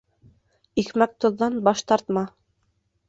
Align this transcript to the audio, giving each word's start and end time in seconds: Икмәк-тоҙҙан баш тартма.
Икмәк-тоҙҙан 0.85 1.59
баш 1.69 1.87
тартма. 1.93 2.25